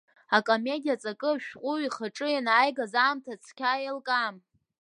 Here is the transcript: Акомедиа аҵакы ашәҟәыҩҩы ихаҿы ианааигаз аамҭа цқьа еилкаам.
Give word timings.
Акомедиа 0.37 0.95
аҵакы 0.99 1.29
ашәҟәыҩҩы 1.35 1.85
ихаҿы 1.89 2.27
ианааигаз 2.31 2.93
аамҭа 3.03 3.41
цқьа 3.43 3.81
еилкаам. 3.81 4.35